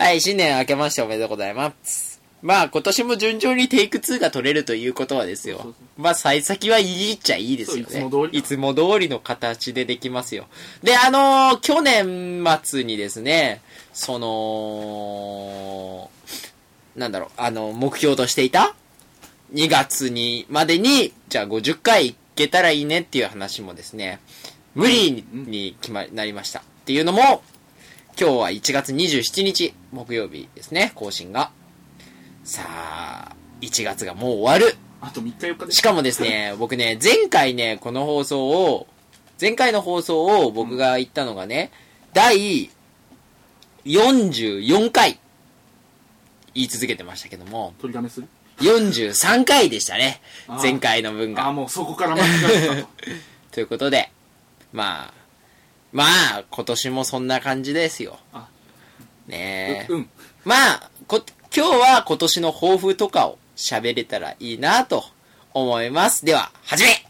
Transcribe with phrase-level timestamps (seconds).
[0.00, 2.22] はい、新年明けましておめでとうございます。
[2.40, 5.74] まあ、今年も順調にテイク2が取れるということはですよそうそう。
[5.98, 7.90] まあ、幸先はいいっちゃいいですよね。
[7.90, 10.46] そういつも通りいつも通りの形でできますよ。
[10.82, 13.60] で、あのー去年末にですね、
[13.92, 16.10] その、
[16.96, 18.74] なんだろう、あの、目標としていた
[19.52, 24.18] 2月に、までに、じゃあ50回いけたらいいねっていう話もですね、
[24.74, 26.60] 無理に決まり、なりました。
[26.60, 27.42] っていうのも、
[28.20, 31.52] 今日は1月27日、木曜日ですね、更新が。
[32.44, 34.76] さあ、1月がもう終わる。
[35.00, 38.86] あと3日4日でしかもですね、 僕ね、前回ね、この放送を、
[39.40, 41.70] 前回の放送を僕が言ったのがね、
[42.12, 42.68] 第
[43.86, 45.18] 44回、
[46.52, 48.28] 言い続けてましたけども、取りだめする
[48.58, 50.58] ？43回でしたねあ。
[50.58, 51.52] ー前回の分ああが。
[51.52, 52.88] もうそこから間違えたと
[53.52, 54.12] ということで、
[54.74, 55.19] まあ、
[55.92, 58.18] まあ、今年もそんな感じですよ。
[58.32, 58.48] あ
[59.26, 59.92] ねえ。
[59.92, 60.10] ううん
[60.44, 61.22] まあ、こ、
[61.54, 65.04] 今日は今年の抱負とかを喋れたらいいなと
[65.52, 66.24] 思います。
[66.24, 67.09] では、始め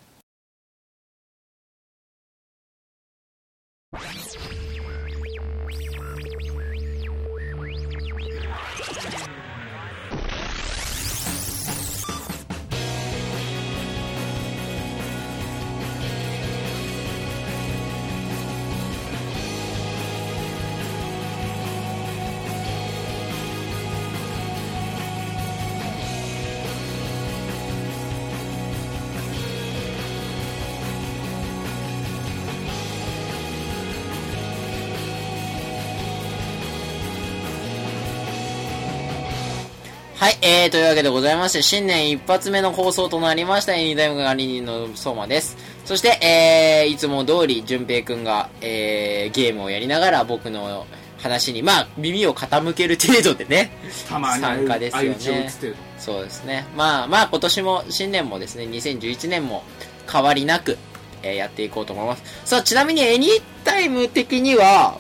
[40.21, 45.57] はい、えー、というわけでございまして、新年一発目の放送となりました、エニタイムがリニの相馬です。
[45.87, 50.85] そして、えー、いつも通り、淳平くんが、えー、ゲームをやりながら僕の
[51.17, 53.71] 話に、まあ、耳を傾ける程度でね、
[54.11, 55.51] たまに参加ですよね
[55.99, 56.67] そうですね。
[56.77, 59.65] まあまあ今年も、新年もですね、2011年も
[60.07, 60.77] 変わりなく、
[61.23, 62.23] えーやっていこうと思います。
[62.45, 63.31] さあ、ちなみにエニ
[63.65, 64.99] タイム的には、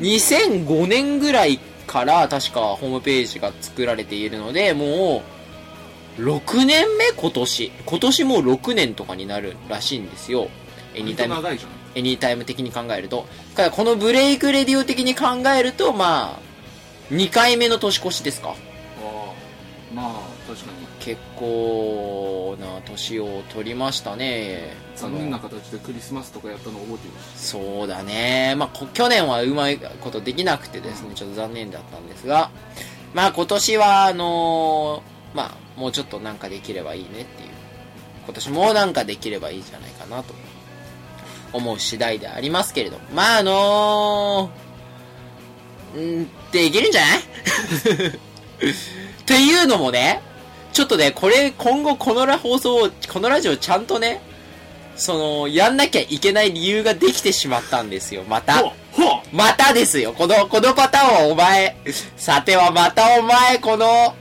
[0.00, 1.60] 2005年ぐらい
[1.92, 5.22] から確かホームページが作られているので、も
[6.18, 7.72] う、6年目今年。
[7.84, 10.48] 今年もう6年とかになるらしいんですよ。
[10.94, 11.34] エニタイム、
[11.94, 13.26] エニタイム的に考えると。
[13.50, 18.50] だからこのブレイクレディオ的に考えると、まあ、2回目の年越しですか。
[18.50, 20.31] ああまあ
[21.00, 24.74] 結構な年を取りましたね。
[24.96, 28.54] 残念な形でクリスマスとかやったの覚えてるしそうだね。
[28.56, 32.50] まあこ去年はうまいことできなくてですねちょっと残念だったんですが
[33.14, 37.48] まあ今年はあのーまあもうちょっとなんかできればいいねっていう。
[38.24, 40.32] 今年もなんかできればいいじゃないかなと
[41.52, 47.18] 思う次第でありますけれどまああのー、んできるんじゃない？
[48.12, 50.20] っていうのもね、
[50.72, 54.22] ちょっとね、これ、今後このラ放送を、このラジオちゃんとね、
[54.96, 58.62] その、やんなきゃいけない理由ができてしまったんですよ、また。
[59.32, 61.76] またですよ、この、このパターンはお前、
[62.16, 64.14] さてはまたお前、この、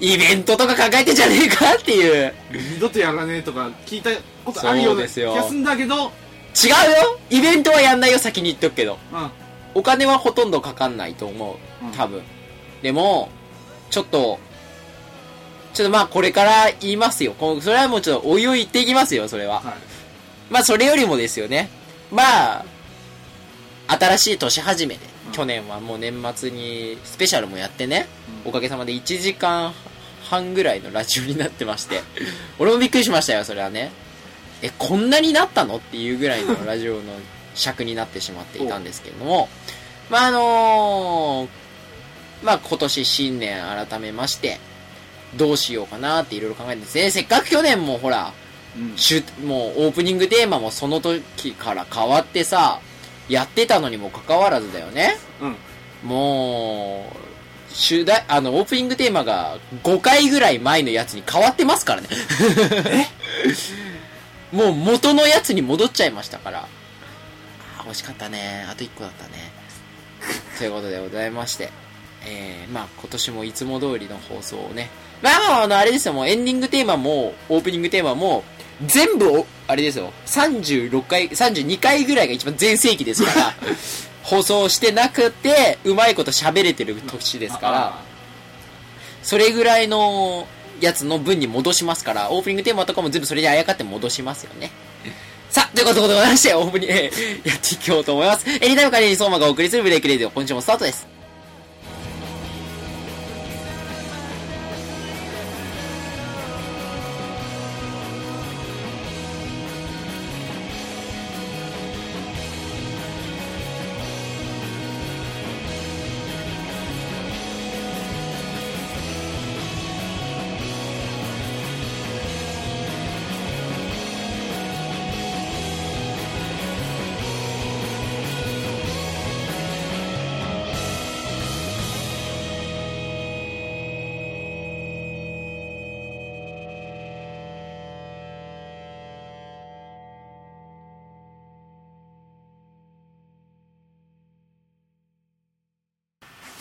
[0.00, 2.34] イベントとか考えてんじゃねえかっていう。
[2.52, 4.10] 二度とやらねえとか聞いた
[4.44, 8.98] ことあるような気そうですよがすんだけど違うよイベントはやんないよ、先に言っとくけど。
[9.12, 9.30] うん
[9.74, 11.92] お金はほとんどかかんないと思ううん。
[11.92, 12.22] 多分。
[12.82, 13.28] でも、
[13.90, 14.40] ちょっと、
[15.74, 17.34] ちょっとまあこれから言いますよ。
[17.60, 19.60] それはもうちょっとおいおい言っていきますよ、それは。
[19.60, 19.74] はい
[20.50, 21.68] まあそれよりもですよね。
[22.10, 22.64] まあ、
[23.88, 28.08] 新しい年始めで、うん去年はもう年末にスペシャルもやってね、
[28.44, 29.74] うんおかげさまで1時間
[30.24, 32.00] 半ぐらいのラジオになってまして、
[32.58, 33.92] 俺もびっくりしましたよ、それはね。
[34.62, 37.02] え、こんなになったのっていうぐらいの ラジオの
[37.54, 39.48] 尺になってしまっていたんですけれども、
[40.08, 41.48] まああのー
[42.42, 44.58] まあ今年新年改めまして、
[45.36, 48.32] どうしようかなっていろいろ考えてですね、せっかく去年もほら、
[48.76, 48.94] うん
[49.46, 52.80] もうオープニングテーマもその時から変わってさ、
[53.28, 55.16] やってたのにもかかわらずだよね。
[55.40, 55.56] うん
[56.04, 62.08] もう、主題、あの、オープニングテーマが5回ぐらい前のやつに変わってますからね。
[64.52, 66.68] もう元のやつに戻っちゃいましたから。
[67.78, 68.66] あー惜しかったね。
[68.70, 69.50] あと1個だったね。
[70.56, 71.70] ということでございまして。
[72.28, 74.90] えー、まあ今年もいつも通りの放送をね。
[75.22, 78.44] まあまあ、あの、あれですよ、もうエンディングテーマも、オープニングテーマも、
[78.86, 83.54] 全部お、あれですよ、36回、32回ぐらいが一番全盛期ですから、
[84.22, 88.02] 放送してなくて、うまいこと喋れてる年ですから、あ
[89.22, 90.46] それぐらいの
[90.80, 94.70] やつの分に戻しますから、オープニングテーマとかも全部それにあやかって戻しますよね。
[95.50, 98.48] さあ、ということでございまして、オープニング、えーやっていこうと思います。
[98.48, 101.17] エニタイムカリー相馬がお送りするブレイクレディオ、今週もスタートです。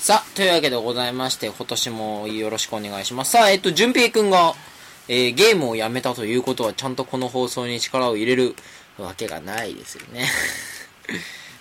[0.07, 3.31] さあ、というわけでございまして、今年もよろしくお願いします。
[3.31, 4.53] さあ、えっと、淳平くんが、
[5.09, 8.55] えーゲームをやめたということは、ちゃんとこの放送に力を入れる
[8.97, 10.25] わけがないですよね。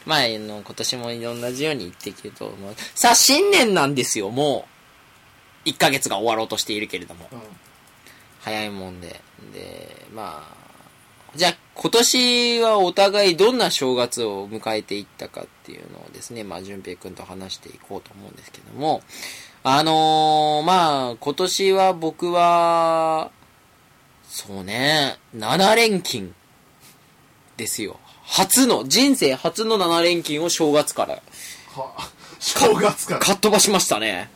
[0.07, 1.07] まあ、あの、今年も
[1.41, 2.77] 同じように言っていけると思う。
[2.95, 4.69] さあ、新年なんですよ、も
[5.67, 5.69] う。
[5.69, 7.29] 1ヶ月が終わろうとしているけれども。
[8.43, 9.21] 早いもんで。
[9.53, 10.66] で、まあ、
[11.37, 19.03] じゃあ今年はお互いどんな正月を迎えていったかっていうのをですね、まあ、淳平くんと話していこうと思うんですけども、
[19.63, 23.31] あのー、まあ、今年は僕は、
[24.29, 26.33] そうね、7連勤
[27.57, 28.01] ですよ。
[28.25, 31.23] 初の、人生初の7連勤を正月から
[31.75, 34.31] は正月からかっ飛ばしましたね。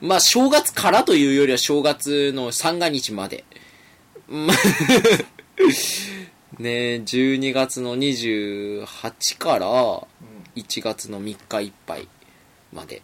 [0.00, 3.44] まあ、正月からというよりは正月の三が日まで。
[6.58, 6.70] まあね
[7.04, 9.68] 12月の28から
[10.54, 12.08] 1月の3日いっぱい
[12.72, 13.02] まで。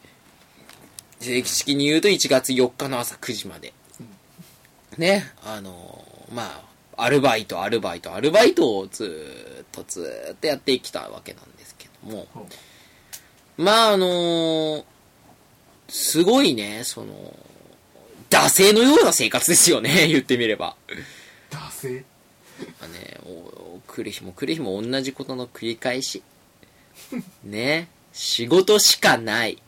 [1.21, 3.73] 正式に言うと1月4日の朝9時まで。
[4.99, 6.05] ね、あの
[6.35, 6.65] ま
[6.97, 12.27] あ、アルバイト、アルバイト、アルバイトをずーっとずーっとやってきたわけなんですけども。
[12.35, 12.47] ほ
[13.57, 14.85] まああのー
[15.93, 17.15] すごいね、その、
[18.31, 20.75] 惰性のような生活ですよね、 言ってみれば。
[21.51, 22.05] 惰性？
[22.81, 26.23] まあね、お来る日も来る日も同じことの繰り返し。
[27.45, 29.63] ね、仕事しかない。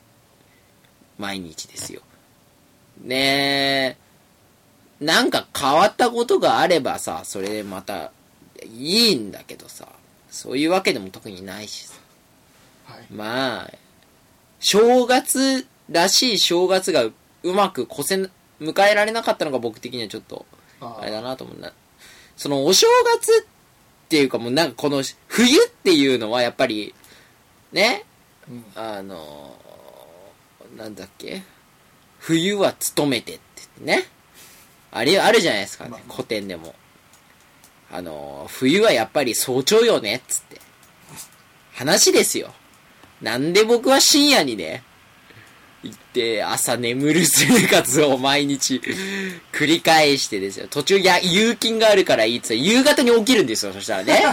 [1.19, 2.03] 毎日ですよ。
[3.01, 3.97] ね
[5.01, 8.13] なんか変わったことがあればさ、それでまた
[8.63, 9.89] いいんだけどさ、
[10.31, 11.95] そういうわけでも特にないしさ。
[12.87, 13.71] はいまあ、
[14.61, 17.15] 正月らしい正月がう
[17.53, 18.31] まく越せ、
[18.61, 20.47] 迎えられなかったのが僕的にはちょっと、
[20.81, 21.73] ああれだなと思うな。
[22.37, 22.87] そのお正
[23.21, 26.95] 月っていうかもうなんかこの冬っていうのはやっぱり、
[27.73, 28.05] ね、
[28.49, 29.57] うんあの、
[30.77, 31.43] なんだっけ？
[32.19, 34.05] 冬は勤めてってね。
[34.91, 36.75] あれ、あるじゃないですかね古典でも。
[37.91, 40.61] あの、冬はやっぱり早朝よね、っつって。
[41.75, 42.53] 話ですよ。
[43.21, 44.83] なんで僕は深夜にね、
[45.85, 48.81] 行って朝眠る生活を毎日
[49.53, 50.67] 繰り返してですよ。
[50.69, 54.25] 途中や、有勤があるからいいって夕方に起きるんですよ、そしたらね。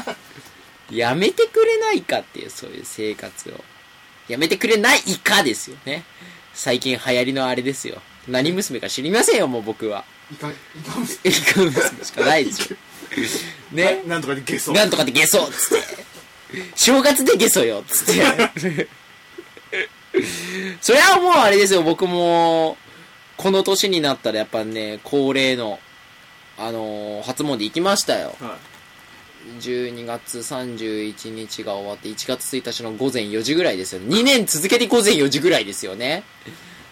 [0.90, 3.64] やめてくれないかっていう、そういう生活を。
[4.28, 6.04] やめてくれないかですよね。
[6.54, 8.02] 最近流行りのあれですよ。
[8.28, 10.06] 何娘か知りませんよ、もう僕は。
[10.32, 12.78] いかいかむイカ娘しかないですよ。
[13.72, 14.04] ね。
[14.06, 16.12] なんとかでゲソなんとかでゲソっつって。
[16.76, 18.88] 正月でゲソよっつって。
[20.82, 22.78] それはもうあれですよ、僕も、
[23.38, 25.80] この年になったらやっぱね、恒例の、
[26.58, 28.36] あのー初詣行きましたよ。
[28.40, 28.58] は
[29.60, 34.16] 12月31日が終わって1月1日の午前4時ぐらいですよね。
[34.16, 36.24] 2年続けて午前4時ぐらいですよね。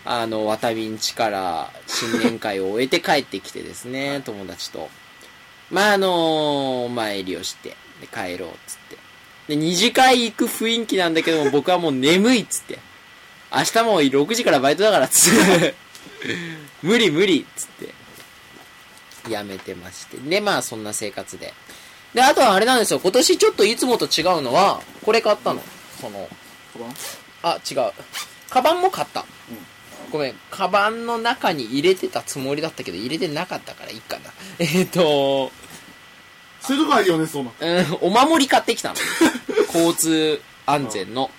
[0.05, 4.89] あの、渡びんちから新年会を終えて帰ってきてですね、友達と。
[5.69, 8.97] まあ、あのお参りをして、で帰ろうっつって。
[9.49, 12.79] で、二次会行く雰囲気なんだけども、僕はもう眠いっつって。
[13.51, 15.75] 明日も6時からバイトだからっつって。
[16.81, 19.31] 無理無理っつって。
[19.31, 20.17] やめてまして。
[20.17, 21.53] で、まあ、そんな生活で。
[22.13, 22.99] で、あとはあれなんですよ。
[22.99, 25.61] 今年ちょっといつもと違うのは、これ買ったの。
[25.99, 26.27] その、
[26.73, 26.93] カバン？
[27.43, 27.91] あ、違う。
[28.49, 29.25] カバンも買った。
[30.11, 34.31] ごめん、カバンの中に入れてたつもりだったけど、入れてなかったからいいかな。
[34.59, 35.51] えっ、と、
[36.61, 38.95] そういうとこあるよねそうなうん、お守り買ってきたの。
[39.73, 41.29] 交通安全の。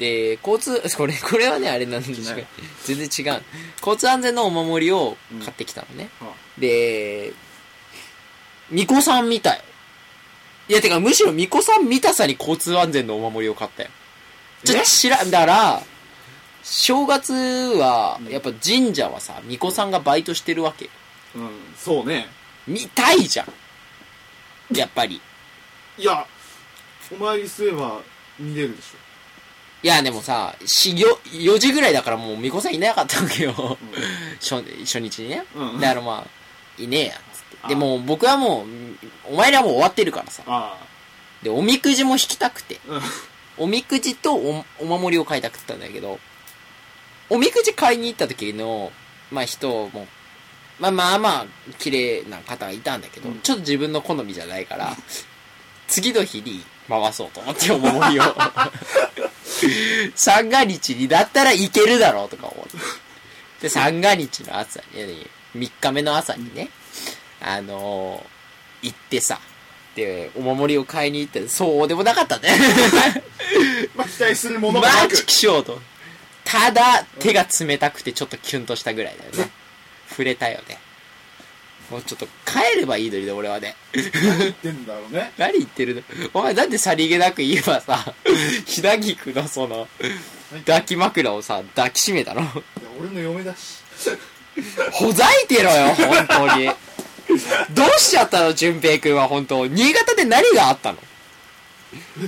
[0.00, 2.46] で、交通、 これ、これはね、あれなんですけど、
[2.84, 3.42] 全然違う。
[3.78, 6.08] 交通安全のお守りを買ってきたのね。
[6.18, 7.32] はで、
[8.70, 9.62] 巫女さん見たよ。
[10.68, 13.90] いや、てか、むしろ巫女さん見たさに交通安全のお守りを買ったよ。
[14.64, 15.82] ちょっと知らんだら、
[16.62, 20.90] 正月は、やっぱ神社はさ、巫女さんがバイトしてるわけよ。
[21.36, 22.26] うんそうね
[22.66, 24.76] 見たいじゃん。
[24.76, 25.20] やっぱり。
[25.98, 26.26] いや
[27.12, 28.00] お参りすれば
[28.38, 28.92] 見れるでし
[29.82, 33.78] いや、でもさ、し、よ、4時ぐらいだからもう巫女さんいなかったわけよ。
[34.40, 35.44] 初初日にね。
[35.54, 37.56] うんだからまあ、いねえや、つって。
[37.62, 38.66] あでも僕はもう、
[39.32, 40.42] お前らもう終わってるからさ。
[40.46, 40.78] あ
[41.42, 42.80] で、おみくじも引きたくて。
[42.88, 43.00] あうん
[43.58, 46.18] おみくじとおお守りを買いたくったんだけど、
[47.28, 48.90] おみくじ買いに行った時の、
[49.30, 50.06] まあ人も、
[50.78, 51.46] まあまあまあ、
[51.78, 54.96] 綺麗な方がいたんだけど、うんちょっと自分の好みじゃないから、
[55.88, 58.22] 次の日に回そうと思ってお守りを。
[60.14, 62.78] 三が日にだったらいけるだろうとか思って。
[63.62, 66.70] で、三が日の朝に、ね、3日目の朝にね、
[67.40, 68.40] あのー
[68.82, 69.38] 行ってさ、
[69.94, 72.48] で、お守りを買いに行って、そうでもなかったね。
[73.94, 75.80] まあ期待するものマがなくジ気象と。
[76.44, 79.50] ただ、手が冷たくてちょっとキュンとしたぐらいだよね。
[80.08, 80.78] 触れたよね。
[81.90, 83.74] もうちょっと帰ればいいのにね、俺はね。
[83.92, 85.32] 言ってんだろうね。
[85.38, 86.02] 何言ってるの？
[86.34, 88.14] お前なんでさりげなく言えばさ、
[88.64, 89.88] ひなぎくのその、
[90.66, 92.42] 抱き枕をさ、抱きしめたの？
[92.42, 92.50] いや
[93.00, 93.80] 俺の嫁だし。
[94.92, 96.66] ほざいてろよ、本当に。
[97.70, 99.66] どうしちゃったの、淳平くんは本当。
[99.66, 100.98] 新潟で何があったの？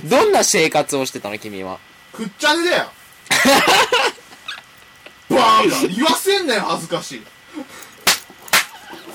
[0.05, 1.79] どんな生活をしてたの、君は。
[2.11, 2.91] くっちゃねだよ。
[5.29, 7.21] バーカ言わせんなよ恥ずかしい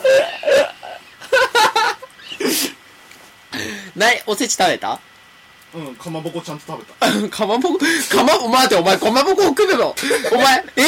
[3.96, 4.98] なおせち食べた？
[5.74, 7.28] うんかまぼこちゃんと食べた。
[7.36, 7.84] かまぼこ、か
[8.24, 9.94] ま、待って、お前、かまぼこを食えば、お
[10.40, 10.82] 前、え？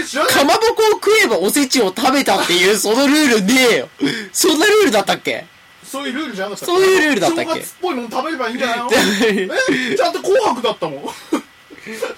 [0.00, 0.34] え知らない。
[0.34, 3.88] かまぼこを食えばおせちを食べたっていう、そのルールねえよ。
[4.32, 5.46] そんなルールだったっけ？
[5.84, 6.66] そういうルールじゃなかった。
[6.66, 7.50] そういうルールだったっけ？
[7.52, 8.90] 正月っぽいもの食べればいいんじゃないの？
[8.92, 9.48] え
[9.96, 11.04] ちゃんと紅白だったもん。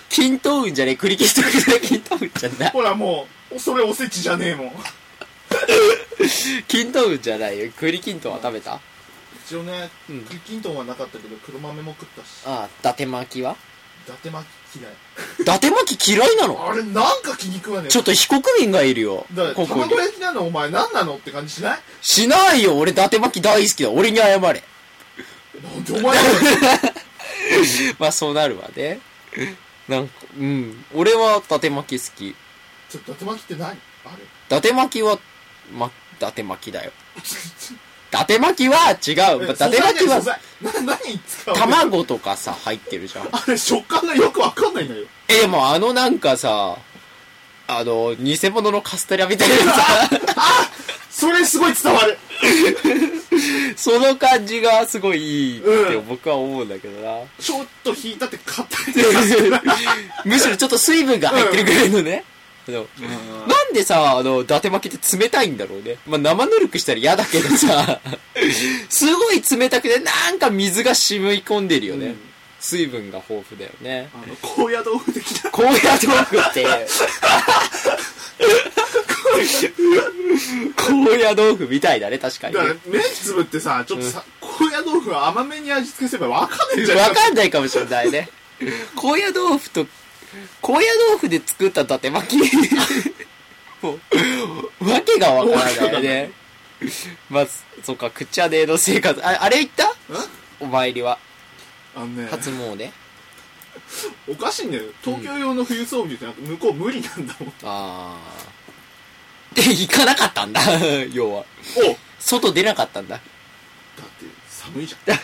[0.08, 2.70] 金刀運じゃねえ、栗きんとんじゃねえ、金刀運じゃない。
[2.70, 4.72] ほらもうそれおせちじゃねえもん
[6.68, 7.70] 金刀運じゃないよ。
[7.78, 8.80] 栗きんとんは食べた？
[9.46, 13.56] 一応ねうん栗きんとんはなかったけど黒豆も食ったしああ、伊達巻きは？
[14.08, 14.92] 伊達巻き嫌い
[15.40, 16.68] 伊達巻き嫌いなの？
[16.68, 19.26] あれなんか気に食わねえちょっと非国民がいるよ。
[19.34, 20.00] だからここに卵。
[20.00, 21.78] 焼きなのお前何なのって感じしない？
[22.02, 23.90] しないよ、俺伊達巻き大好きだ。
[23.90, 24.38] 俺に謝れ。
[24.40, 26.22] なんでお前ら
[27.98, 29.00] まあそうなるわね。
[29.88, 30.84] なんか、うん。
[30.94, 32.34] 俺は伊達巻き好き。
[32.90, 33.68] ちょっと伊達巻きって何？
[33.70, 35.18] あれ伊達巻きは、
[35.72, 36.92] ま、伊達巻きだよ。
[38.12, 39.44] 伊達巻きは違う。
[39.44, 41.60] 伊達巻きは何使うの？
[41.60, 43.28] 卵とかさ、入ってるじゃん。
[43.32, 46.78] あれ食感がよくわかんないんだよえ、でもあのなんかさ、
[47.68, 50.10] あの、偽物のカステラみたいなさ、
[51.10, 52.18] それすごい伝わる
[53.76, 57.20] その感じがすごいいいってうん僕は思うんだけどな。
[57.40, 58.94] ちょっと引いたって硬い
[60.24, 62.24] むしろちょっと水分が入ってるぐらいのね。
[62.68, 65.98] あのなんでさ、あの、伊達巻きって冷たいんだろうね。
[66.06, 68.00] まあ、生ぬるくしたら嫌だけどさ、
[68.88, 72.06] すごい冷たくて、なんか水が染み込んでるよね。
[72.06, 72.20] うん
[72.58, 74.08] 水分が豊富だよね。
[74.12, 76.66] あの高野豆腐的な高野豆腐って、
[80.74, 82.76] 高野豆腐みたいだね、確かにねだから。
[82.86, 88.28] 目つぶってさちょっとさ、高野豆腐は甘めに味付けすればわかんねえんじゃないわかんないかもしれないね。
[88.96, 89.86] 高野豆腐と、
[90.60, 90.78] 高野
[91.08, 92.36] 豆腐で作った伊達巻き。
[93.82, 93.92] も
[94.80, 96.30] う、わけがわからないよね。
[97.30, 97.46] まあ、
[97.82, 99.24] そっか、くっちゃねえの生活。
[99.26, 99.92] ああれ行った？
[100.60, 101.18] お参りは。
[101.94, 102.90] あのね初詣？
[104.28, 109.56] おかしいんだよ東京用の冬装備ってなんか向こう無理なんだもんあー。
[109.56, 110.60] で、行かなかったんだ。
[111.12, 111.44] 要は。
[111.76, 113.20] おだ外出なかったんだ。
[114.72, 115.18] 寒いじゃん。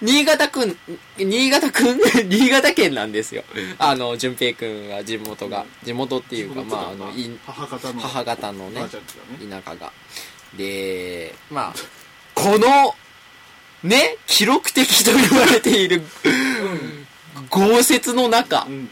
[0.00, 0.76] 新潟くん、
[1.18, 1.98] 新潟くん？
[2.28, 3.44] 新潟県なんですよ。
[3.78, 5.64] あの、淳平くんは地元が。
[5.84, 8.88] 地元っていうか、まあ、あの、い母方の母方のねね。
[9.50, 9.92] 田舎が。
[10.56, 11.80] で、まあ、
[12.34, 12.94] この、
[13.82, 16.02] ね、記録的と言われている
[17.50, 18.66] 豪雪の中。
[18.68, 18.88] う、ん。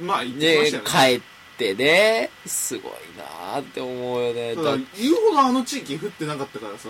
[0.00, 1.20] まあ行ってきまね、したよね。
[1.20, 4.54] 帰ってね、すごいなーって思うよね。
[4.54, 4.62] だ
[4.98, 6.88] 言うほどあの地域降ってなかったからさ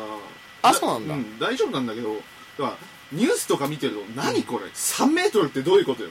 [0.62, 2.22] あそうなんだうん、大丈夫なんだけどだか
[2.62, 2.76] ら
[3.12, 6.10] ニュースとか見てると何これ？3メートルってどういうことよ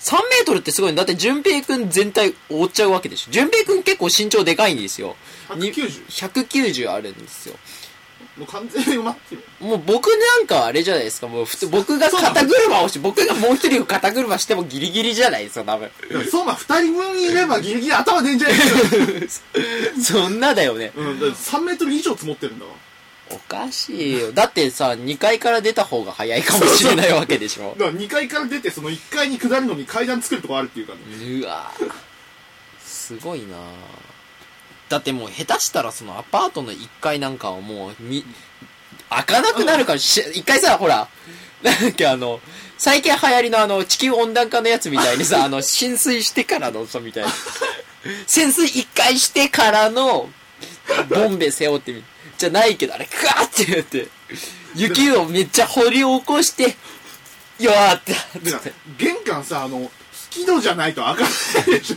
[0.00, 3.30] ？3メートルってすごいねだって淳平くん全体覆っちゃうわけでしょ。
[3.30, 5.16] 淳平くん結構身長でかいんですよ。
[5.56, 7.56] に190 190あるんですよ。
[8.36, 15.90] もう完全に埋まってるもう僕なんかあれじゃないですか、もう普通、僕が肩車をし、僕がもう一人を肩車してもギリギリじゃないですか、多分。
[16.30, 19.30] そうま2人分いればギリギリ頭出んじゃねえか
[20.04, 20.92] そんなだよね。
[20.94, 22.72] うんだって3メートル以上積もってるんだわ
[23.30, 24.32] おかしいよ。
[24.32, 27.74] だってさ、2階から出た方が早いかもしれないわけでしょ。
[27.78, 31.90] だから2階から出てその1階に下るのに階段作るとこあるっていうからねうわぁ
[32.80, 33.60] すごいなぁ
[34.88, 38.24] だってもう下手したらそのアパートの1階なんかはもう、み、
[39.10, 41.08] 開かなくなるから、し一回さ、ほら、
[41.62, 42.40] なんかあの、
[42.78, 47.30] 最近流行りのあの、地球温暖化のやつみたいにさ、あの、浸水してからの、そうみたいな。
[48.28, 50.30] 潜水一回してからの、
[51.08, 52.04] ボンベ背負ってみ、
[52.36, 54.08] じゃないけど、あれ、クワーってやって、
[54.74, 56.76] 雪をめっちゃ掘り起こして、
[57.62, 58.14] よーって、
[58.98, 59.90] 玄関さあの引
[60.30, 61.96] き戸じゃないと開かないでしょ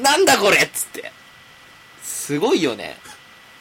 [0.00, 1.12] なんだこれっつって。
[2.02, 2.98] すごいよね。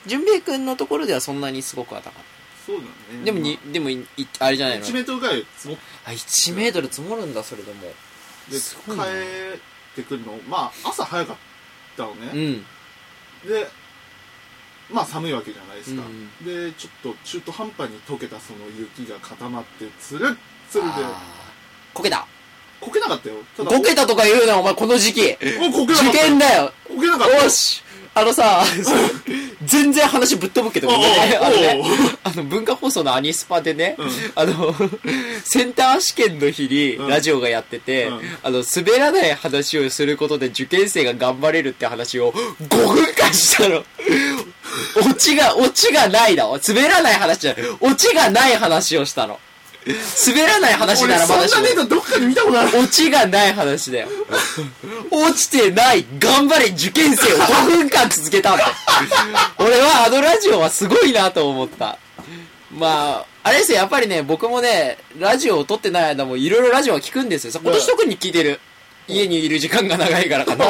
[0.06, 2.24] 淳平くんのところではそんなにすごくはなかっ
[2.66, 3.26] そうだねた。
[3.26, 7.82] でもに、でもい、いあれじゃないの？1メートルぐらい積もっあ、1メートル積もるんだ、それでも。
[8.50, 8.96] です帰っ
[9.96, 11.36] てくるのまあ朝早かっ
[11.96, 12.66] たのね、うん。
[13.50, 13.68] で
[14.89, 16.46] まあ寒いわけじゃないですか、うん。
[16.46, 20.38] でちょっと中途半端に溶けたその雪が固まってつるっ
[20.70, 20.91] つるで。
[21.94, 22.27] こけた。
[22.79, 23.36] こけなかったよ。
[23.56, 25.38] ただこけたとか言うな、お前、この時期。
[25.60, 26.72] おこけなかった受験だよ。
[26.88, 27.50] こけなかったよ。
[27.50, 27.84] し。
[28.13, 28.63] あのさ、
[29.63, 31.84] 全然話ぶっ飛ぶけど、ね、あのね
[32.24, 34.10] あの、文化放送のアニスパでね、うん。
[34.34, 34.74] あの、
[35.44, 37.08] センター試験の日にうん。
[37.10, 38.22] ラジオがやってて、うん。
[38.41, 43.84] あの、滑らない話をすることで受験生が頑張れるって話を5分間したの。
[45.10, 46.60] オチが、オチがないだわ。
[46.66, 47.64] 滑らない話じゃない。
[47.80, 49.40] オチがない話をしたの。
[50.28, 54.08] 滑らない話な俺らまだしもそんなネタどっかで見たことあるオチがない話だよ。
[55.12, 58.66] 落ちてない、頑張れ受験生を5分間続けたんだ。
[59.58, 61.98] 俺はあのラジオはすごいなと思った。
[62.70, 67.54] まあ、あれですよ、やっぱりね、僕もね、ラジオを撮ってない間もいろいろラジオは聞くんですよ。
[67.64, 68.60] 今年特に聞いてる。
[69.08, 70.66] 家にいる時間が長いからかな。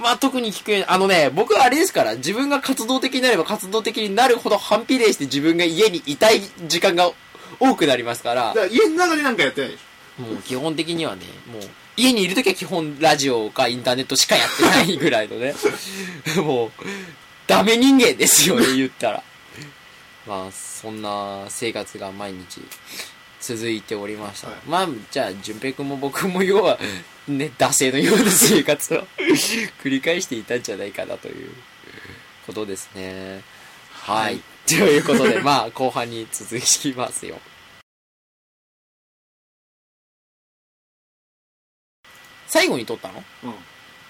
[0.00, 7.10] まあ特に聞くようにあのね、僕はあれですから、自分が活動的になれば活動的になるほど反比例して自分が家にいたい時間が
[7.58, 9.80] 多くなりますからだ、から家の中でなんかやってないでし
[10.18, 11.62] もう基本的にはね、もう
[11.96, 15.54] 家にいるときは基本ラジオかインターネットしかやってないぐらいのね、
[16.42, 16.70] もう
[17.46, 19.22] ダメ人間ですよね、言ったら。
[20.26, 22.60] まあ、そんな生活が毎日
[23.40, 24.48] 続いておりました。
[24.48, 26.78] はいまあ、じゃあ、淳平くんも僕も要は、
[27.26, 29.06] ね、惰性のような生活を
[29.82, 31.50] 繰り返していたんじゃないかなという
[32.46, 33.42] ことですね。
[33.92, 34.24] はい。
[34.24, 37.40] はいということで、まあ、後半に続きますよ。
[42.46, 43.18] 最後に撮ったの？
[43.18, 43.54] ょうん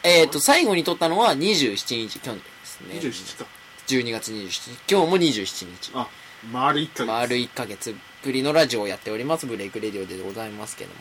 [0.02, 2.94] えっ、と、最後に撮ったのは27日、去年ですね。
[3.00, 3.46] 27か
[3.86, 4.70] 12月27日。
[4.90, 5.92] 今日も27日。
[5.94, 6.08] あ
[6.50, 9.46] 丸1ヶ月丸1ヶ月ぶりのラジオをやっております。
[9.46, 10.96] ブレイクレディオでございますけども。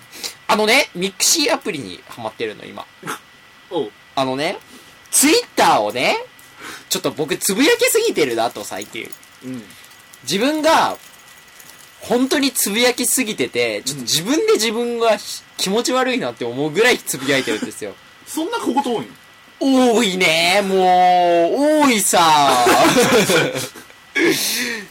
[0.47, 2.85] あのね、ミクシーアプリにハマってるの、今。
[4.15, 4.57] あのね、
[5.11, 6.15] ツイッターをね、
[6.89, 9.09] ちょっと僕つぶやきすぎてるなと、最近。
[9.45, 9.63] うん
[10.23, 10.97] 自分が、
[12.01, 17.93] 本当につぶやきすぎてて、ちょっと自分で自分がひ気持ち悪いなって思うぐらいつぶやいてるんですよ。
[18.27, 19.05] そんな小言多い
[19.61, 19.93] の？
[19.95, 22.19] 多いね、もう、多いさ。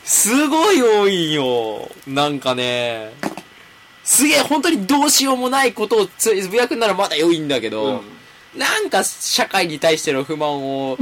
[0.09, 1.91] すごい多いよ。
[2.07, 3.13] なんかね、
[4.05, 8.03] すげえ本当にどうしようもないことをつぶやくならまだ良いんだけど、
[8.57, 10.97] なんか社会に対しての不満を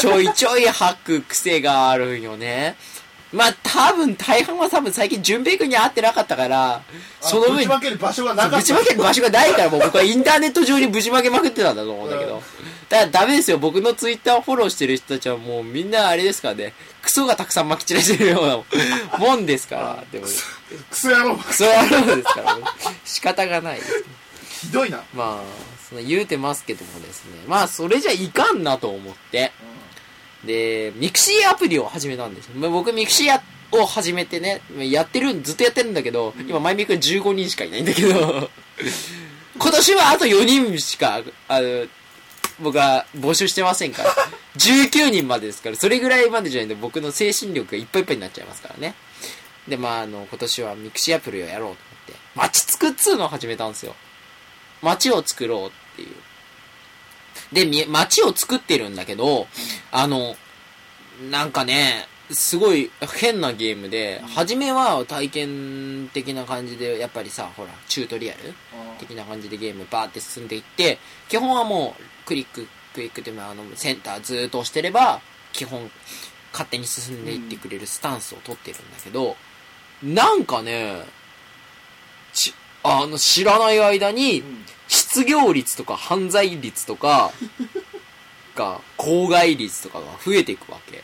[0.00, 2.74] ちょいちょい吐く癖があるんよね。
[3.32, 6.82] まあ多分大半は多分最近淳平君に会ってなかったから、
[7.20, 12.42] その分ぶちまける場所がなかったぶちまける場所がないからもう僕はインターネット上にぶちまけまくってたんだと思うんだけど。
[12.88, 13.58] だからダメですよ。
[13.58, 16.72] 僕のツイッターをフォローしてる人たちはもうみんなあれですからね。
[17.02, 18.46] クソがたくさん撒き散らしてるよう
[19.18, 20.04] な もんですから。
[20.12, 20.26] でも、
[20.90, 22.58] クソ野郎クソ野郎ですから。
[23.04, 24.04] 仕方がないです。
[24.60, 27.44] ひどいなまあ、その言うてますけどもですね。
[27.48, 29.52] まあ、それじゃいかんなと思って。
[30.44, 32.52] で、ミクシーアプリを始めたんですよ。
[32.56, 38.50] まあ僕、ミクシーやを始めてね、やってる、ずっとやってるんだけど、今、マイミク15人しかいないんだけど、
[39.58, 41.86] 今年はあと4人しか、あの、
[42.60, 44.14] 僕は募集してませんから。
[44.56, 48.94] 19人までですから、それぐらいまでじゃないと僕の精神力がいっぱいいっぱいになっちゃいますからね。
[49.68, 53.94] で、まあ、あの、今年はミクシーアプリをやろうと思って、街作っつうのを始めたんですよ。
[54.82, 56.08] 街を作ろうっていう。
[57.52, 59.46] で、み街を作ってるんだけど、
[59.92, 60.36] あの、
[61.30, 68.54] なんかね、すごい変なゲームで、初めは体験的な感じで、やっぱりさ、ほら、チュートリアル
[68.98, 75.20] 的な感じでゲームバーって進んでいって、基本はもう、クリック、クリックっていうのは、あの、センターずーっと押してれば、
[75.52, 75.90] 基本、
[76.52, 79.36] 勝手に進んでいってくれるスタンスを取ってるんだけど、
[80.02, 81.04] なんかね、
[82.32, 84.42] ち、あの、知らない間に、
[85.16, 87.32] 失業率とか犯罪率とか
[88.54, 91.02] が、公害率とかが増えていくわけ。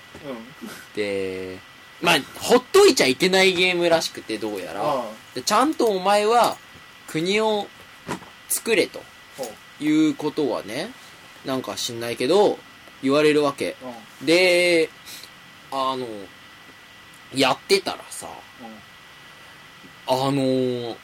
[0.94, 1.59] で、
[2.03, 5.05] まあ、ほっといちゃいけないゲームらしくて、どうやら。
[5.35, 6.59] でちゃんとお前は
[7.07, 7.68] 国を
[8.51, 9.01] 作れと
[9.81, 10.90] いうことはね、
[11.46, 12.59] なんか知んないけど、
[13.03, 13.77] 言われるわけ。
[14.22, 14.90] で、
[15.70, 16.07] あの、
[17.35, 18.29] やってたらさ、
[20.07, 20.96] あのー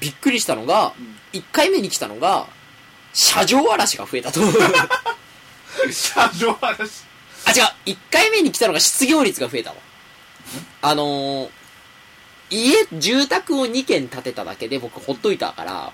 [0.00, 0.94] びっくりしたのが、
[1.32, 2.46] 1回目に来たのが、
[3.12, 4.40] 車上荒らしが増えたと。
[5.90, 7.04] 車上嵐
[7.46, 9.76] あ、違う、1回目に来たのが失業率が増えたわ。
[10.82, 11.50] あのー
[12.48, 15.92] 家、住宅を2軒建てただけで僕ほっといたから、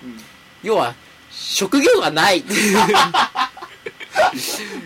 [0.61, 0.93] 要は、
[1.31, 2.43] 職業がない。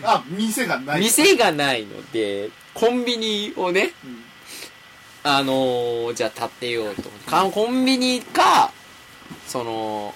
[0.02, 4.24] あ店がない店がないので、コンビニをね、うん
[5.24, 7.10] あのーじゃあ建てようと。
[7.30, 8.72] かコンビニか、
[9.46, 10.14] その、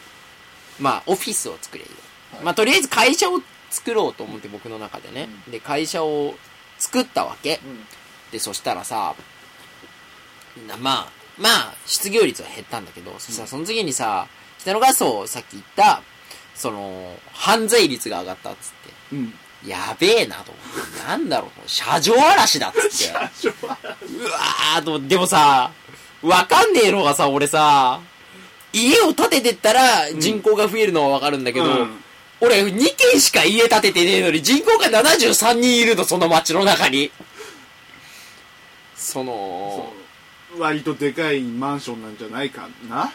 [0.80, 1.90] まあ、オフィスを作れる。
[2.32, 5.28] はいまあ、とりあえず会社を作ろうと思って僕の中でね。
[5.48, 6.34] で、会社を
[6.78, 7.60] 作ったわけ。
[7.64, 7.86] うん
[8.32, 9.14] で、そしたらさ、
[10.66, 14.26] なまあ、まあ、失業率は減ったんだけど、そしたらその次にさ、
[14.64, 16.02] たのが、そう、さっき言った、
[16.54, 18.72] その、犯罪率が上がったっつっ
[19.10, 19.16] て。
[19.16, 19.34] うん。
[19.66, 21.06] やべえなと思って。
[21.06, 23.14] なんだろう、車上荒らしだっつって。
[23.38, 25.70] 車上荒らうわーと思って、でもさ、
[26.22, 28.00] わかんねえのがさ、俺さ、
[28.72, 32.02] 家を建ててったら人口が増えるのはわかるんだけど、うん
[32.44, 37.12] 俺2軒しか家建ててねえのに人口が73人いるの、その町の中に。
[38.96, 39.92] その、
[40.58, 43.12] 割とでかいマンションなんじゃないかな？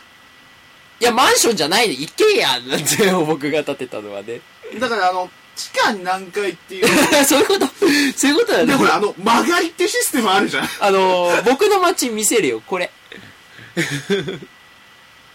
[1.02, 4.39] いや、マンションじゃないで、一軒家なんだよ、僕が建てたのはね。
[4.80, 6.88] だからあの、地下に何階っていう。
[7.26, 7.67] そういうこと、
[8.15, 8.74] そういうことだねで。
[8.76, 10.70] ほら、あの、曲がりってシステムあるじゃん。
[10.80, 12.91] あのー、僕の街見せるよ、これ。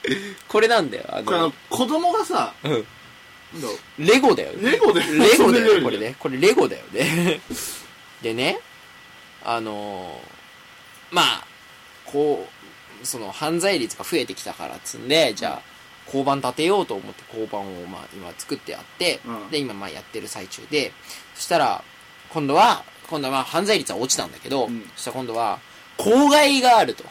[0.49, 2.73] これなんだよ、あこれあのの、、子供がさ、うん。
[2.73, 6.17] なんだろレゴだようレゴでレゴだよ、遊んでるよこれね。
[6.19, 7.41] これレゴだよね。
[8.23, 8.59] でね、
[9.45, 11.47] あのー、まあ、
[12.07, 12.49] こ
[13.03, 15.73] う、その犯罪率が増えてきたからっつんで、じゃあ、
[16.07, 20.93] 交番建てようと思って交番をまあ今作ってあって、うんで、今まあやってる最中で、
[21.35, 21.85] そしたら、
[22.31, 25.59] 今度は、今度はまあ犯罪率は落ちたんだけど、うんそしたら今度は、
[25.97, 27.05] 公害があると。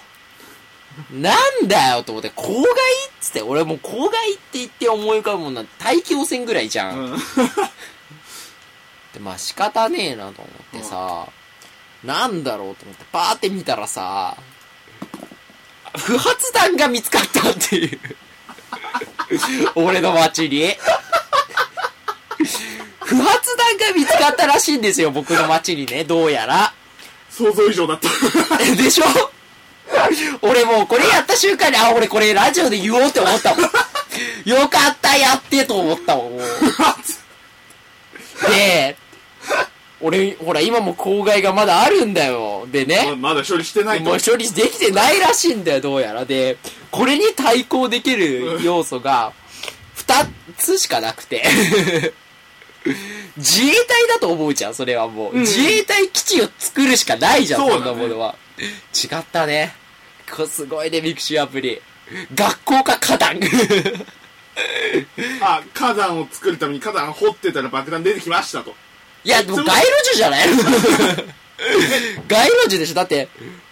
[1.11, 2.65] なんだよと思って、公害っ
[3.21, 6.99] つって、俺もう公害って言って思い浮かぶもんなんて大気汚染ぐらいじゃん。
[6.99, 7.17] うん。
[9.13, 10.49] で、まあ仕方ねえなと思
[10.79, 11.27] ってさ、
[12.03, 14.35] なんだろうと思ってパーって見たらさ、
[15.97, 17.99] 不発弾が見つかったっていう。
[19.75, 20.73] 俺の街に。
[22.99, 26.73] 不発弾が見つかったらしいんですよ、僕の街にね、どうやら。
[27.29, 28.09] 想像以上だった。
[28.75, 29.05] でしょ？
[30.41, 33.63] 俺もうこれやった瞬間に、あ、俺これラジオで言おうって思ったもん。
[34.45, 36.41] よかった、やってと思ったもん、もう。
[38.49, 38.97] で、
[40.01, 42.67] 俺、ほら、今も公害がまだあるんだよ。
[42.71, 44.17] でね、まだ処理してないともう。
[44.19, 46.25] 処理できてないらしいんだよ、どうやら。
[46.25, 46.57] で、
[46.89, 49.33] これに対抗できる要素が、
[49.95, 50.27] 二
[50.57, 51.43] つしかなくて。
[53.37, 55.33] 自衛隊だと思うじゃん、それはもう。
[55.33, 58.35] うん自衛隊基地を作るしかないじゃん、そ,、ねんなものは。
[58.59, 59.75] 違ったね。
[60.47, 61.81] すごいね、ミクシーアプリ。
[62.35, 63.39] 学校か花壇。
[65.41, 68.75] あ、花壇を作るために花壇掘ってたら爆弾出てきましたと。
[69.23, 70.47] いや、でも街路樹じゃない？
[72.27, 72.95] 街路樹でしょ？
[72.95, 73.29] だって、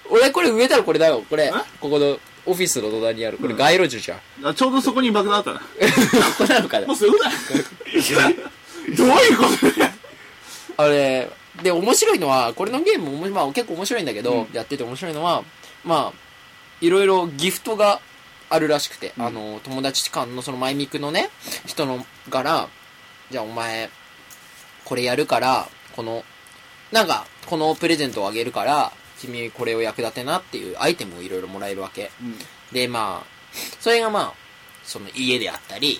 [0.09, 1.23] 俺これ植えたらこれだよ。
[1.29, 3.37] これ、ここのオフィスの土台にある。
[3.37, 4.47] これ街路樹じゃん。
[4.47, 5.59] あちょうどそこに爆弾あったな。
[5.59, 5.65] こ
[6.39, 6.87] こなのかな？
[6.87, 7.31] もうそういうことだ。
[8.97, 9.91] どういうことだよ。
[10.77, 11.29] あれ、
[11.61, 15.43] で、面白いのは、これのゲームも、まあ結構面白いんだけど、うんやってて面白いのは、
[15.83, 16.28] まあ、
[16.81, 18.01] いろいろギフトが
[18.49, 21.29] あるらしくて、うんあの、友達間のそのマイミクのね、
[21.65, 22.67] 人のから、
[23.29, 23.89] じゃあお前、
[24.85, 26.23] これやるから、この、
[26.91, 32.11] なんか、このプレゼントをあげるから、君これを役立てなっていうアイテムをいろいろもらえるわけ。
[32.21, 32.35] うん。
[32.71, 33.27] で、まあ、
[33.79, 34.33] それがまあ、
[34.83, 35.99] その家であったり、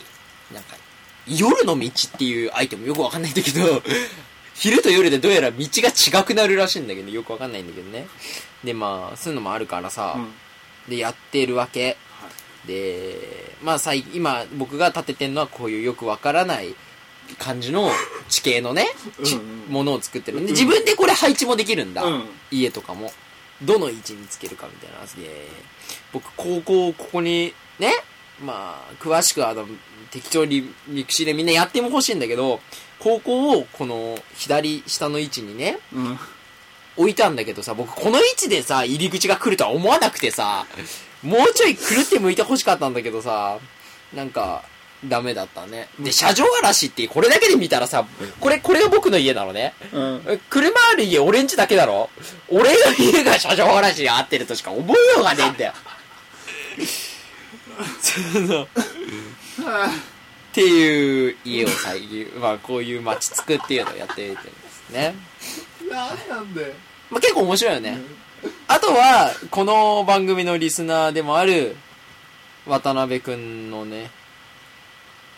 [0.53, 0.75] なんか、
[1.27, 3.83] 夜の道っていうアイテムよくわかんないんだけど、
[4.55, 8.07] 昼と夜でどうやら道が違くなるらしいんだけど、よくわかんないんだけどね。
[8.63, 10.33] で、まあ、そういうのもあるからさ、うん
[10.89, 11.97] で、やってるわけ。
[12.65, 16.75] で、まあ、今、僕が立ててるのはこういうよくわからない
[17.37, 17.89] 感じの
[18.27, 18.87] 地形のね、
[19.69, 22.03] ものを作ってるんで、うん自分でこれ配置もできるんだ。
[22.03, 23.11] うん家とかも。
[23.61, 25.47] どの位置につけるかみたいな話で、
[26.13, 27.91] 僕、高校、ここに、ね、
[28.41, 29.67] まあ、詳しくあの、
[30.11, 32.61] 適当にミクシーでみんなやっても欲しいんだけど、
[32.99, 36.19] 高校をこの左下の位置にね、うん。
[36.99, 40.65] 置いたんだけどさ、僕この位置でさ、入り口が来るとは思わなくてさ、
[41.23, 43.57] もうちょいくるって向いて欲しかったんだけどさ、
[44.13, 44.63] なんか、
[45.05, 45.87] ダメだったね。
[45.97, 48.05] で、車上荒らしってこれだけで見たらさ、
[48.41, 49.73] これ、これが僕の家なのね。
[49.93, 50.23] うん。
[50.27, 52.09] え車ある家俺んちだけだろ
[52.49, 55.73] 俺の家が車上荒らしに合ってるとしか思いようがねえんだよ。
[58.01, 58.67] そのっ
[60.51, 65.15] ていう家を再現、まあこういう街作っていうのをやってみてるんですね。
[65.89, 66.73] なんなんだよ。
[67.09, 67.97] まあ結構面白いよね。
[68.67, 71.75] あとは、この番組のリスナーでもある、
[72.65, 74.11] 渡辺くんのね、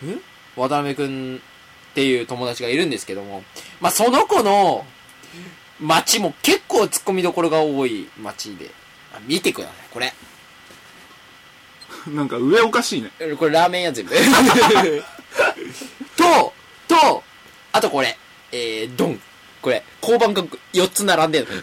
[0.04, 0.20] ん？
[0.56, 3.42] 渡辺くんっていう友達がいるんですけども、
[3.80, 4.84] まあその子の
[5.80, 8.70] 街も結構突っ込みどころが多い街で、
[9.14, 10.12] あ見てください、これ。
[12.08, 13.10] なんか上おかしいね。
[13.38, 14.14] これラーメン屋全部？
[16.16, 16.52] と、
[16.88, 17.24] と、
[17.72, 18.16] あとこれ、
[18.50, 19.20] えー、ドン。
[19.62, 21.52] これ、交番が4つ並んでるの。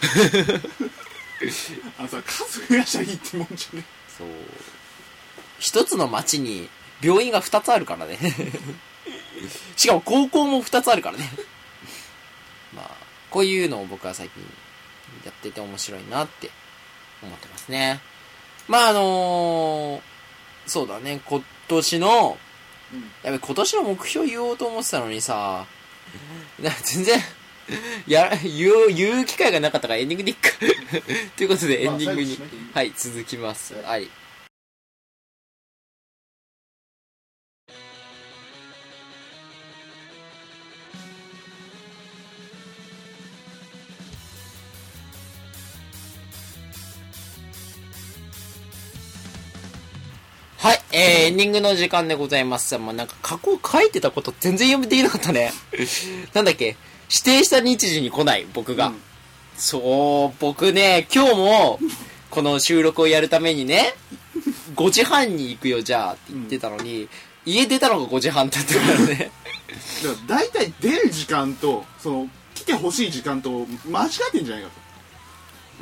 [1.98, 3.84] あのさ、数増やしゃいいってもんじゃね
[4.18, 4.28] そう。
[5.58, 6.68] 一つの町に
[7.02, 8.18] 病院が二つあるからね。
[9.76, 11.30] しかも高校も二つあるからね。
[12.74, 12.90] まあ、
[13.30, 14.42] こういうのを僕は最近
[15.24, 16.50] やってて面白いなって
[17.22, 18.00] 思ってますね。
[18.68, 20.02] まああの
[20.66, 22.38] そうだね、こ、年の、
[22.92, 25.66] うんやべ、今年の目標言おうと思ってたのにさ、
[26.58, 27.20] な全然、
[28.06, 30.50] や、言う、言う機会がなかったからエンディングでいっか。
[31.36, 32.38] ということで、エンディングに
[32.74, 33.74] はい、続きます。
[33.82, 34.08] はい。
[50.58, 52.76] はい、えー、エンディングの時間でございます。
[52.76, 55.52] まあ、なんか過去書いてたこと全然読めていなかったね。
[56.34, 56.76] なんだっけ？
[57.10, 58.88] 指定した日時に来ない、僕が。
[58.88, 59.02] うん
[59.56, 61.78] そう、僕ね、今日も、
[62.30, 63.92] この収録をやるためにね、
[64.74, 67.10] 5時半に行くよ、じゃあ、って言ってたのに、
[67.44, 69.30] 家出たのが5時半だったからね。
[70.02, 74.74] だから大体出る時間とその来てほしい時間と間違ってんじゃないかと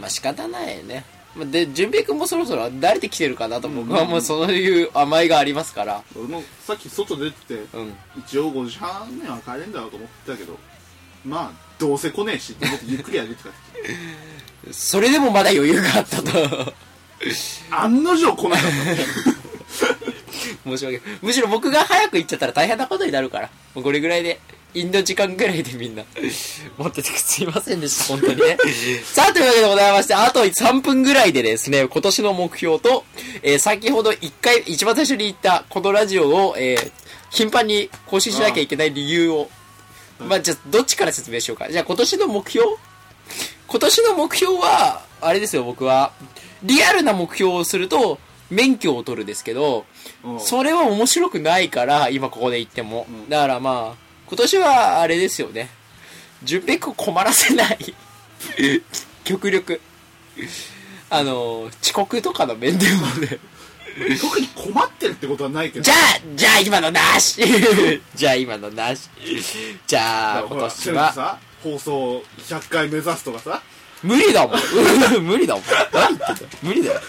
[0.01, 1.05] まあ仕方ないよね。
[1.35, 6.03] まあで、淳平くんもそろそろ誰で来てるかなと僕はもうそういう甘えがありますから。
[6.17, 7.95] 俺もさっき外出ててうん。
[8.19, 10.59] 一応5時半には帰れんだろうと思ってたけど
[11.25, 13.51] まあどうせ来ねえしって思ってゆっくり歩いてた
[14.73, 16.75] それでもまだ余裕があったと。
[17.71, 19.19] 案の定来なかった
[20.65, 21.19] 申し訳ない。
[21.23, 23.51] むしろ僕が早く行っちゃったら大変なことになるから。
[23.75, 24.41] もうこれぐらいで、
[24.75, 26.05] インド時間ぐらいでみんな、
[26.77, 28.59] 持っててすいませんでした、本当にね。
[29.05, 33.05] さあ、というわけでございまして、あと3分ぐらいでですね、今年の目標と、
[33.43, 36.93] えー先ほど1回、一番最初に言った、このラジオを、えー
[37.31, 39.51] 頻繁に更新しなきゃいけない理由を、
[40.19, 41.71] まあ、じゃあ、どっちから説明しようか。
[41.71, 42.67] じゃあ、今年の目標？
[43.69, 46.13] 今年の目標は、あれですよ、僕は。
[46.63, 48.19] リアルな目標をすると、
[48.51, 49.85] 免許を取るですけど、
[50.25, 53.07] うんそれは面白くないから、今ここで言っても。
[53.09, 55.69] うんだからまあ、今年はあれですよね。
[56.43, 57.95] 順平君を困らせない。
[59.25, 59.81] 極力。
[61.11, 63.39] あの、遅刻とかの面でもね。
[64.21, 65.97] 特に困ってるってことはないけどじゃあ、
[66.37, 67.43] じゃあ今のなし
[68.15, 69.09] じゃあ今のなし。
[69.87, 73.61] じゃあ今年は、さ放送100回目指すとかさ
[74.03, 74.61] 無理だもん。
[75.27, 75.65] 無理だもん。
[75.93, 76.49] 何言ってんだよ。
[76.63, 77.01] 無理だよ。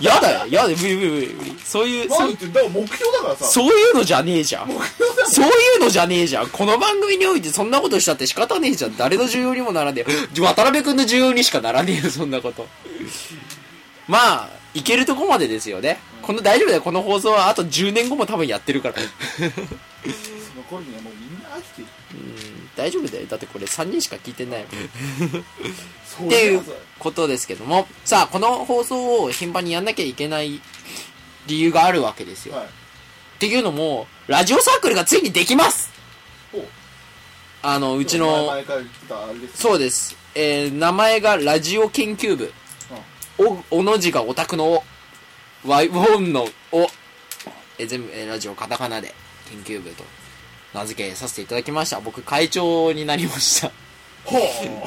[0.00, 0.46] やだよ。
[0.48, 0.76] やだよ。
[0.80, 1.56] 無理無理無理無理。
[1.64, 4.68] そういう、そう何言ってんだから目標だからさそういうのじゃねえじゃん。
[4.68, 6.48] 目標だよそういうのじゃねえじゃん。
[6.48, 8.96] この番組においてそんなことしたって仕方ねえじゃん。
[8.96, 10.40] 誰の重要にもならねえ。
[10.40, 12.66] 渡辺くんの重要にしかならねえよ、そんなこと。
[14.08, 15.98] まあ、いけるとこまでですよね。
[16.20, 16.82] この大丈夫だよ。
[16.82, 18.94] この放送はあと10年後も多分やってるから。
[20.56, 22.16] 残るにはもうみんな飽きてるう
[22.50, 23.26] ん大丈夫だよ。
[23.26, 24.66] だってこれ3人しか聞いてないも
[26.26, 26.26] ん。
[26.26, 26.62] っていう
[26.98, 27.86] ことですけども。
[28.04, 30.60] さあ、この放送を頻繁にやんなきゃいけない
[31.46, 32.56] 理由があるわけですよ。
[32.56, 32.66] はい
[33.34, 35.90] っていうのも、ラジオサークルがついにできます
[37.62, 38.50] あの、うち前の、
[39.54, 40.16] そうです。
[40.34, 42.52] えー、名前がラジオ研究部。
[43.70, 44.84] お、おの字がオタクのお。
[45.66, 46.86] ワイウォンのお。
[47.78, 49.14] えー全部、えーラジオカタカナで
[49.50, 50.04] 研究部と
[50.74, 52.00] 名付けさせていただきました。
[52.00, 53.70] 僕会長になりました。
[54.24, 54.38] ほ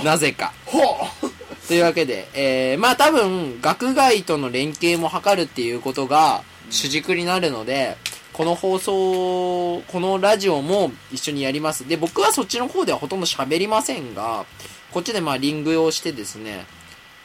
[0.01, 0.53] う なぜか。
[0.65, 0.79] ほ
[1.23, 1.29] う
[1.67, 7.97] というわけで、えー、まあ多分、学外との連携も図るっていうことが主軸になるので、
[8.33, 11.87] この放送、このラジオも一緒にやります。
[11.87, 14.45] で、僕はそっちの方ではほとんど喋りませんが、
[14.91, 16.65] こっちでまあリングをしてですね、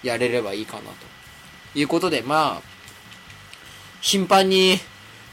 [0.02, 0.88] やれればいいかなと。
[1.74, 2.62] いうことで、まあ、
[4.00, 4.78] 頻繁に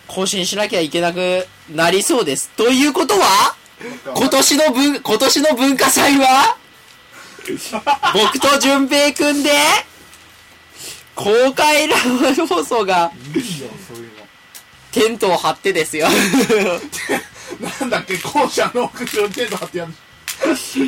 [0.09, 2.49] 更新しなきゃいけなくなりそうです。
[2.57, 3.55] ということは
[4.15, 6.57] 今年の文、今年の文化祭は
[8.13, 9.51] 僕と淳平くんで、
[11.15, 13.11] 公開生放送が
[14.91, 16.07] テントを張ってですよ。
[17.59, 19.93] の なんだっけ校舎の屋上にテント張ってやる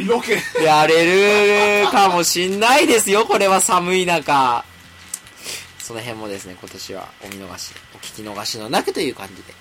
[0.07, 4.63] ロケやれるかもしんないですよ、これは寒い中。
[5.91, 9.54] その辺もですね、今年はお見逃し、お聞き逃しのなくという感じで、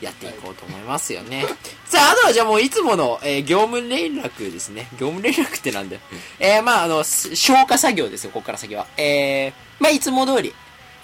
[0.00, 1.44] やっていこうと思いますよね。
[1.86, 4.88] さあ、あとはじゃあもういつもの、えー業務連絡ですね。
[4.98, 6.02] 業務連絡ってなんだよ。
[6.40, 8.88] えー、まああの、す消化作業ですよ、ここから先は。
[8.96, 10.52] えー、まあいつも通り、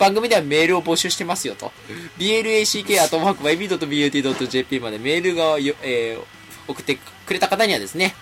[0.00, 1.70] 番組ではメールを募集してますよと。
[2.18, 6.24] black.maybe.but.jp までメールがよ、えー
[6.68, 8.14] 送ってくれた方にはですね、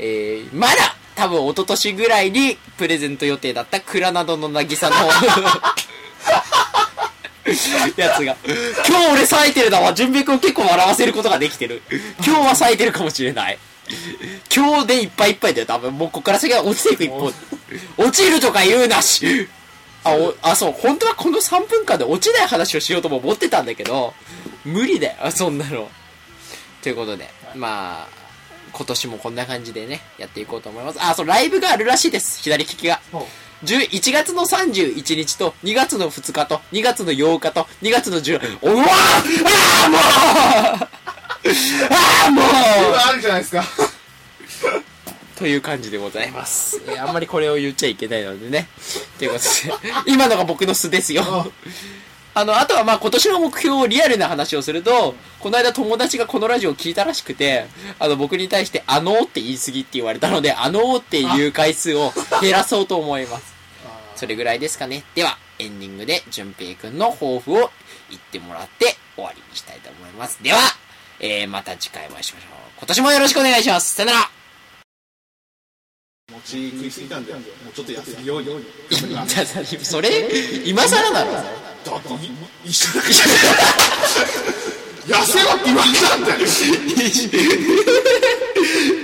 [0.00, 4.96] えー、まだ多分一昨年ぐらいにプレゼント予定だったクラナドの渚の
[7.96, 8.36] やつが。
[8.88, 9.92] 今日俺冴えてるなわ。
[9.92, 11.82] 準備君を結構笑わせることができてる。
[12.24, 13.58] 今日は冴えてるかもしれない。
[14.54, 15.66] 今日でいっぱいいっぱいだよ。
[15.66, 17.32] 多分もうここから先は落ちていく一方。
[17.98, 19.48] 落ちるとか言うなし。
[20.04, 24.14] あ、お、あ、そう、本当はこの3分間で落ちない話をしようとも思ってたんだけど、
[24.64, 25.88] 無理だよ、そんなの。
[26.82, 28.23] ということで、まあ、
[28.76, 30.98] 今年もこんな感じでね、やっていこうと思います。
[31.00, 32.42] あ、そう、ライブがあるらしいです。
[32.42, 33.00] 左利きが。
[33.12, 33.26] ほ
[33.64, 39.22] 10 1月の31日と2月の2日と2月の8日と2月の10おうわあ
[39.86, 40.88] あもうあ
[42.26, 42.44] あもう
[43.08, 43.64] あるじゃないですか
[45.36, 46.80] という感じでございます。
[46.86, 48.68] えーあんまりこれを言っちゃいけないのでね。
[49.18, 51.50] ということで、今のが僕の素ですよ。
[52.34, 57.66] あの、あとはまあ今年の目標をリアルな話をすると、この間友達がこのラジオを聞いたらしくて、
[57.98, 63.54] あの僕に対してあのーって言い過ぎって言われたので、あのーっていう回数を減らそうと思います。
[64.16, 65.04] それぐらいですかね。
[65.14, 67.70] では、エンディングで淳平くんの抱負を
[68.10, 70.42] 言ってもらって終わりにしたいと思います。
[70.42, 70.58] では、
[71.20, 72.50] えー、また次回お会いしましょう。
[72.78, 73.94] 今年もよろしくお願いします。
[73.94, 74.30] さよなら
[76.32, 77.42] 餅食いすぎたんでもう
[77.74, 78.48] ちょっと痩せるように
[79.84, 80.28] それ
[80.64, 81.32] 今更なの
[81.84, 82.08] だって
[82.64, 83.26] 一緒だけじゃ
[85.06, 86.36] 痩せろって言われたんだよ。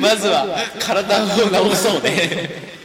[0.01, 0.47] まずは
[0.79, 1.27] 体を
[1.71, 2.80] 治そうね。